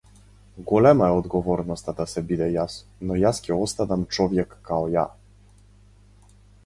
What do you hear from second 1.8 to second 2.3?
да се